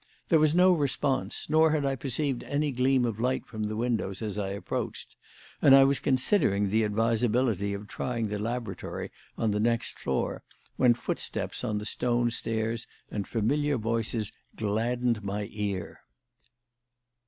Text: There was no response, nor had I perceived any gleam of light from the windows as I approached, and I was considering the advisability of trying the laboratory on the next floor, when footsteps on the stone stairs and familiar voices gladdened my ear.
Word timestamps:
There 0.29 0.39
was 0.39 0.55
no 0.55 0.71
response, 0.73 1.47
nor 1.47 1.69
had 1.69 1.85
I 1.85 1.95
perceived 1.95 2.41
any 2.45 2.71
gleam 2.71 3.05
of 3.05 3.19
light 3.19 3.45
from 3.45 3.65
the 3.65 3.75
windows 3.75 4.23
as 4.23 4.35
I 4.39 4.47
approached, 4.49 5.15
and 5.61 5.75
I 5.75 5.83
was 5.83 5.99
considering 5.99 6.71
the 6.71 6.81
advisability 6.83 7.71
of 7.75 7.87
trying 7.87 8.27
the 8.29 8.39
laboratory 8.39 9.11
on 9.37 9.51
the 9.51 9.59
next 9.59 9.99
floor, 9.99 10.41
when 10.75 10.95
footsteps 10.95 11.63
on 11.63 11.77
the 11.77 11.85
stone 11.85 12.31
stairs 12.31 12.87
and 13.11 13.27
familiar 13.27 13.77
voices 13.77 14.31
gladdened 14.55 15.23
my 15.23 15.47
ear. 15.51 15.99